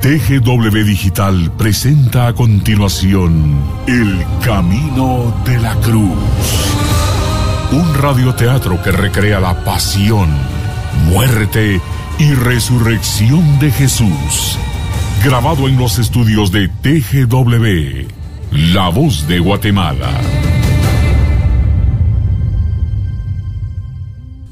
[0.00, 6.16] TGW Digital presenta a continuación El Camino de la Cruz.
[7.72, 10.28] Un radioteatro que recrea la pasión,
[11.06, 11.80] muerte
[12.16, 14.56] y resurrección de Jesús.
[15.24, 18.06] Grabado en los estudios de TGW,
[18.72, 20.12] La Voz de Guatemala.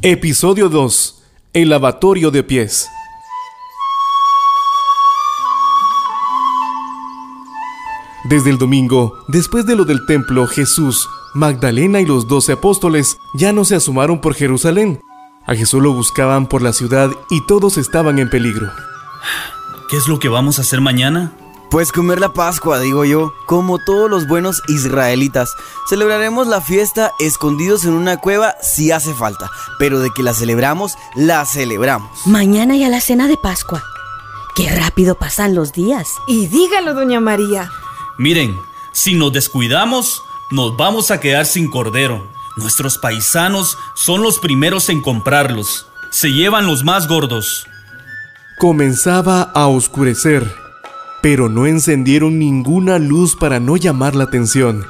[0.02, 1.22] Episodio 2.
[1.52, 2.90] El lavatorio de pies.
[8.28, 13.52] Desde el domingo, después de lo del templo, Jesús, Magdalena y los doce apóstoles ya
[13.52, 15.00] no se asomaron por Jerusalén.
[15.46, 18.68] A Jesús lo buscaban por la ciudad y todos estaban en peligro.
[19.88, 21.36] ¿Qué es lo que vamos a hacer mañana?
[21.70, 25.54] Pues comer la Pascua, digo yo, como todos los buenos israelitas.
[25.88, 30.94] Celebraremos la fiesta escondidos en una cueva si hace falta, pero de que la celebramos,
[31.14, 32.26] la celebramos.
[32.26, 33.84] Mañana ya la cena de Pascua.
[34.56, 36.08] Qué rápido pasan los días.
[36.26, 37.70] Y dígalo, doña María.
[38.18, 38.58] Miren,
[38.92, 42.30] si nos descuidamos, nos vamos a quedar sin cordero.
[42.56, 45.86] Nuestros paisanos son los primeros en comprarlos.
[46.10, 47.66] Se llevan los más gordos.
[48.58, 50.54] Comenzaba a oscurecer,
[51.20, 54.86] pero no encendieron ninguna luz para no llamar la atención.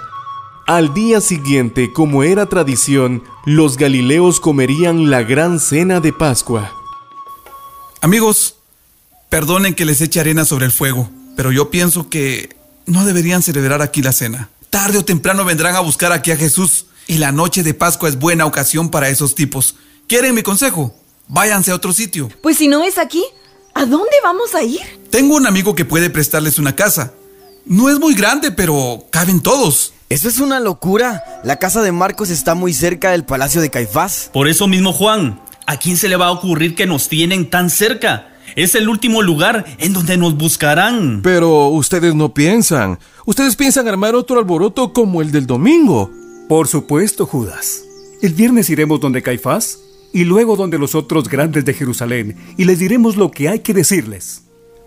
[0.69, 6.73] Al día siguiente, como era tradición, los galileos comerían la gran cena de Pascua.
[8.01, 8.57] Amigos,
[9.31, 12.56] perdonen que les eche arena sobre el fuego, pero yo pienso que
[12.87, 14.49] no deberían celebrar aquí la cena.
[14.71, 18.19] Tarde o temprano vendrán a buscar aquí a Jesús y la noche de Pascua es
[18.19, 19.77] buena ocasión para esos tipos.
[20.07, 20.95] ¿Quieren mi consejo?
[21.29, 22.29] Váyanse a otro sitio.
[22.43, 23.25] Pues si no es aquí,
[23.75, 24.81] ¿a dónde vamos a ir?
[25.11, 27.13] Tengo un amigo que puede prestarles una casa.
[27.65, 29.93] No es muy grande, pero caben todos.
[30.09, 31.25] Eso es una locura.
[31.43, 34.31] La casa de Marcos está muy cerca del palacio de Caifás.
[34.33, 37.71] Por eso mismo, Juan, ¿a quién se le va a ocurrir que nos tienen tan
[37.71, 38.29] cerca?
[38.55, 41.21] Es el último lugar en donde nos buscarán.
[41.23, 42.99] Pero ustedes no piensan.
[43.25, 46.11] Ustedes piensan armar otro alboroto como el del domingo.
[46.49, 47.83] Por supuesto, Judas.
[48.23, 49.79] El viernes iremos donde Caifás
[50.13, 53.75] y luego donde los otros grandes de Jerusalén y les diremos lo que hay que
[53.75, 54.43] decirles.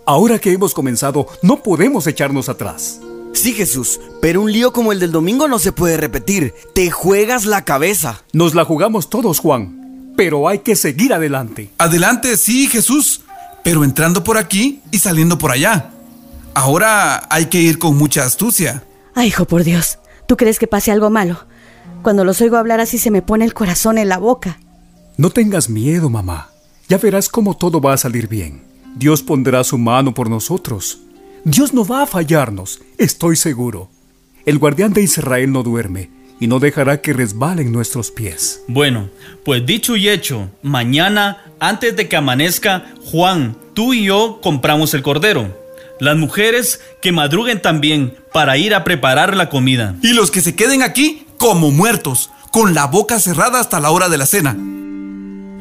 [0.06, 3.00] Ahora que hemos comenzado, no podemos echarnos atrás.
[3.34, 6.54] Sí, Jesús, pero un lío como el del domingo no se puede repetir.
[6.74, 8.24] Te juegas la cabeza.
[8.34, 11.70] Nos la jugamos todos, Juan, pero hay que seguir adelante.
[11.78, 13.22] Adelante, sí, Jesús,
[13.70, 15.92] pero entrando por aquí y saliendo por allá.
[16.56, 18.84] Ahora hay que ir con mucha astucia.
[19.14, 21.46] Ay, hijo, por Dios, ¿tú crees que pase algo malo?
[22.02, 24.58] Cuando los oigo hablar así se me pone el corazón en la boca.
[25.18, 26.50] No tengas miedo, mamá.
[26.88, 28.64] Ya verás cómo todo va a salir bien.
[28.96, 31.02] Dios pondrá su mano por nosotros.
[31.44, 33.92] Dios no va a fallarnos, estoy seguro.
[34.48, 36.10] El guardián de Israel no duerme
[36.40, 38.64] y no dejará que resbalen nuestros pies.
[38.68, 39.10] Bueno,
[39.44, 45.02] pues dicho y hecho, mañana, antes de que amanezca, Juan, tú y yo compramos el
[45.02, 45.58] cordero.
[46.00, 49.96] Las mujeres que madruguen también para ir a preparar la comida.
[50.02, 54.08] Y los que se queden aquí como muertos, con la boca cerrada hasta la hora
[54.08, 54.58] de la cena.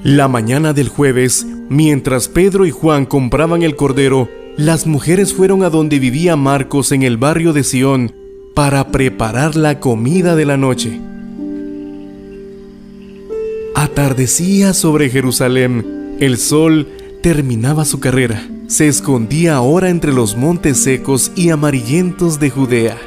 [0.05, 5.71] La mañana del jueves, mientras Pedro y Juan compraban el cordero, las mujeres fueron a
[5.71, 8.12] donde vivía Marcos en el barrio de Sión
[8.58, 11.00] para preparar la comida de la noche.
[13.76, 16.88] Atardecía sobre Jerusalén, el sol
[17.22, 22.98] terminaba su carrera, se escondía ahora entre los montes secos y amarillentos de Judea.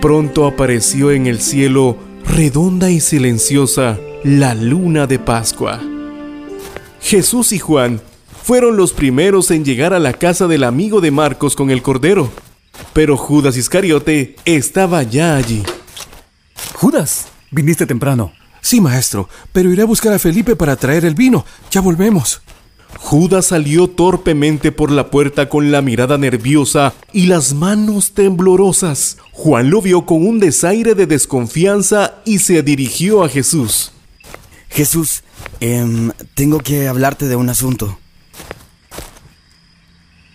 [0.00, 5.78] Pronto apareció en el cielo, redonda y silenciosa, la luna de Pascua.
[7.02, 8.00] Jesús y Juan
[8.42, 12.30] fueron los primeros en llegar a la casa del amigo de Marcos con el cordero,
[12.92, 15.62] pero Judas Iscariote estaba ya allí.
[16.74, 18.32] Judas, viniste temprano.
[18.62, 21.44] Sí, maestro, pero iré a buscar a Felipe para traer el vino.
[21.70, 22.42] Ya volvemos.
[22.98, 29.16] Judas salió torpemente por la puerta con la mirada nerviosa y las manos temblorosas.
[29.32, 33.92] Juan lo vio con un desaire de desconfianza y se dirigió a Jesús.
[34.68, 35.22] Jesús,
[35.60, 37.98] em, tengo que hablarte de un asunto.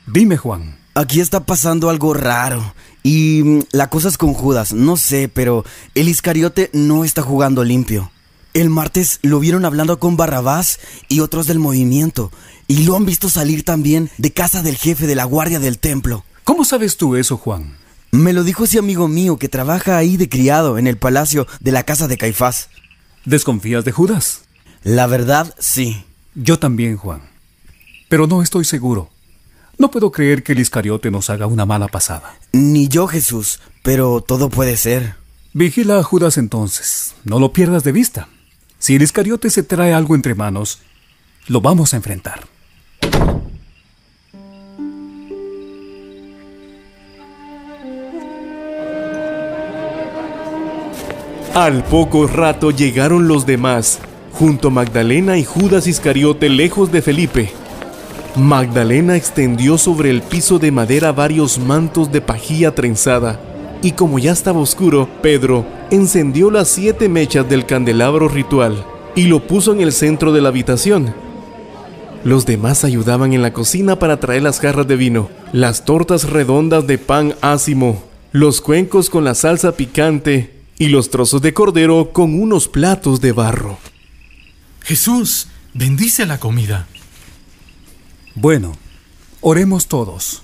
[0.07, 0.77] Dime, Juan.
[0.97, 2.73] Aquí está pasando algo raro.
[3.03, 7.65] Y mm, la cosa es con Judas, no sé, pero el Iscariote no está jugando
[7.65, 8.11] limpio.
[8.53, 12.31] El martes lo vieron hablando con Barrabás y otros del movimiento,
[12.67, 16.23] y lo han visto salir también de casa del jefe de la guardia del templo.
[16.45, 17.75] ¿Cómo sabes tú eso, Juan?
[18.11, 21.73] Me lo dijo ese amigo mío que trabaja ahí de criado en el palacio de
[21.73, 22.69] la casa de Caifás.
[23.25, 24.43] ¿Desconfías de Judas?
[24.83, 26.05] La verdad, sí.
[26.35, 27.21] Yo también, Juan.
[28.07, 29.09] Pero no estoy seguro.
[29.77, 32.35] No puedo creer que el Iscariote nos haga una mala pasada.
[32.53, 35.15] Ni yo, Jesús, pero todo puede ser.
[35.53, 38.29] Vigila a Judas entonces, no lo pierdas de vista.
[38.79, 40.79] Si el Iscariote se trae algo entre manos,
[41.47, 42.47] lo vamos a enfrentar.
[51.53, 53.99] Al poco rato llegaron los demás,
[54.33, 57.64] junto a Magdalena y Judas Iscariote lejos de Felipe.
[58.37, 63.39] Magdalena extendió sobre el piso de madera varios mantos de pajilla trenzada,
[63.81, 68.85] y como ya estaba oscuro, Pedro encendió las siete mechas del candelabro ritual
[69.15, 71.13] y lo puso en el centro de la habitación.
[72.25, 76.87] Los demás ayudaban en la cocina para traer las jarras de vino, las tortas redondas
[76.87, 78.03] de pan ácimo,
[78.33, 83.31] los cuencos con la salsa picante y los trozos de cordero con unos platos de
[83.31, 83.77] barro.
[84.81, 86.87] Jesús, bendice la comida.
[88.35, 88.73] Bueno,
[89.39, 90.43] oremos todos.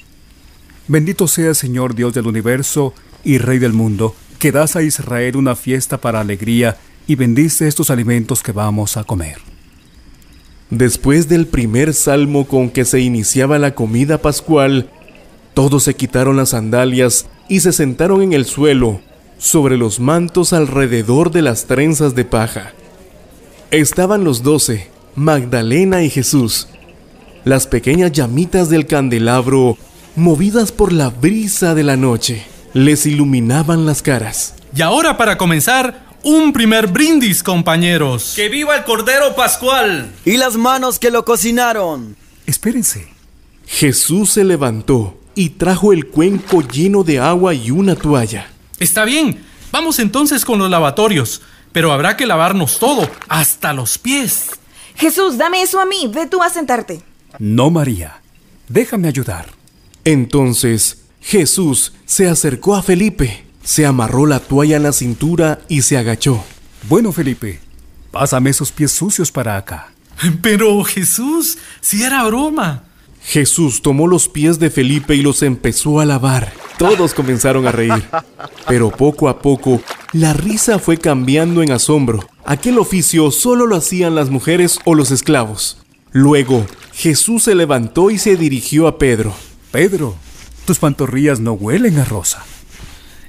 [0.88, 2.94] Bendito sea Señor Dios del universo
[3.26, 7.90] y Rey del mundo, que das a Israel una fiesta para alegría y bendice estos
[7.90, 9.40] alimentos que vamos a comer.
[10.70, 14.90] Después del primer salmo con que se iniciaba la comida pascual,
[15.54, 19.02] todos se quitaron las sandalias y se sentaron en el suelo,
[19.38, 22.72] sobre los mantos alrededor de las trenzas de paja.
[23.70, 26.70] Estaban los doce, Magdalena y Jesús.
[27.44, 29.76] Las pequeñas llamitas del candelabro,
[30.16, 34.54] movidas por la brisa de la noche, les iluminaban las caras.
[34.76, 38.34] Y ahora para comenzar, un primer brindis, compañeros.
[38.36, 40.12] ¡Que viva el Cordero Pascual!
[40.24, 42.16] Y las manos que lo cocinaron.
[42.46, 43.12] Espérense.
[43.66, 48.52] Jesús se levantó y trajo el cuenco lleno de agua y una toalla.
[48.78, 51.42] Está bien, vamos entonces con los lavatorios,
[51.72, 54.52] pero habrá que lavarnos todo, hasta los pies.
[54.96, 57.02] Jesús, dame eso a mí, ve tú a sentarte.
[57.40, 58.22] No, María.
[58.68, 59.48] Déjame ayudar.
[60.04, 65.98] Entonces Jesús se acercó a Felipe, se amarró la toalla en la cintura y se
[65.98, 66.44] agachó.
[66.90, 67.60] Bueno, Felipe,
[68.12, 69.92] pásame esos pies sucios para acá.
[70.42, 72.84] Pero Jesús, si era broma.
[73.24, 76.52] Jesús tomó los pies de Felipe y los empezó a lavar.
[76.80, 78.04] Todos comenzaron a reír.
[78.68, 79.82] Pero poco a poco,
[80.12, 82.28] la risa fue cambiando en asombro.
[82.46, 85.78] Aquel oficio solo lo hacían las mujeres o los esclavos.
[86.12, 86.66] Luego,
[87.02, 89.34] Jesús se levantó y se dirigió a Pedro.
[89.72, 90.16] Pedro,
[90.66, 92.46] tus pantorrillas no huelen a rosa.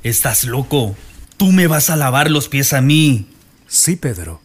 [0.02, 0.94] Estás loco.
[1.38, 3.28] Tú me vas a lavar los pies a mí.
[3.66, 4.42] Sí, Pedro.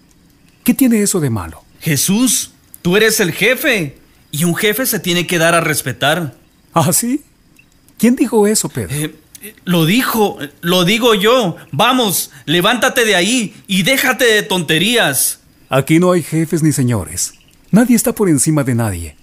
[0.63, 1.65] ¿Qué tiene eso de malo?
[1.81, 3.97] Jesús, tú eres el jefe.
[4.31, 6.38] Y un jefe se tiene que dar a respetar.
[6.74, 7.21] ¿Ah, sí?
[7.97, 8.95] ¿Quién dijo eso, Pedro?
[8.95, 9.13] Eh,
[9.65, 11.57] lo dijo, lo digo yo.
[11.74, 15.41] Vamos, levántate de ahí y déjate de tonterías.
[15.68, 17.33] Aquí no hay jefes ni señores.
[17.71, 19.17] Nadie está por encima de nadie.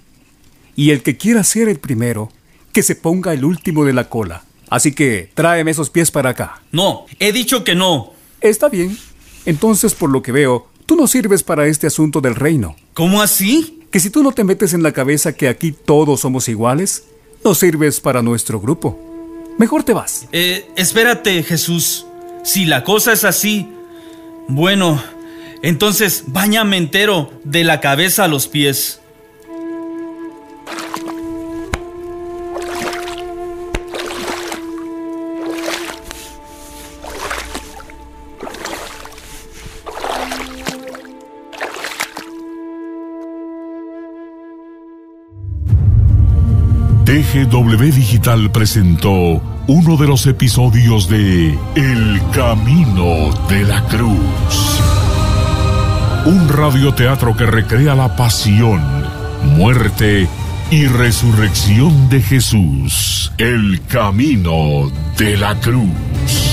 [0.77, 2.31] Y el que quiera ser el primero,
[2.73, 4.45] que se ponga el último de la cola.
[4.69, 6.63] Así que tráeme esos pies para acá.
[6.73, 8.13] No, he dicho que no.
[8.41, 8.99] Está bien.
[9.47, 12.77] Entonces, por lo que veo, tú no sirves para este asunto del reino.
[12.95, 13.83] ¿Cómo así?
[13.91, 17.05] Que si tú no te metes en la cabeza que aquí todos somos iguales,
[17.45, 18.99] no sirves para nuestro grupo.
[19.59, 20.27] Mejor te vas.
[20.33, 22.07] Eh, espérate, Jesús.
[22.43, 23.69] Si la cosa es así,
[24.49, 25.03] bueno,
[25.63, 29.01] entonces bañame entero de la cabeza a los pies.
[47.33, 54.81] TGW Digital presentó uno de los episodios de El Camino de la Cruz.
[56.27, 58.83] Un radioteatro que recrea la pasión,
[59.57, 60.29] muerte
[60.71, 63.33] y resurrección de Jesús.
[63.39, 66.44] El Camino de la Cruz.